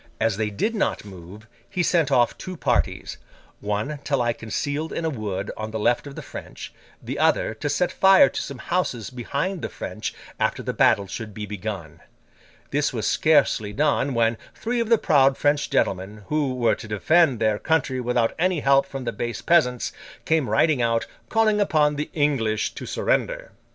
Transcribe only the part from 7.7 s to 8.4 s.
fire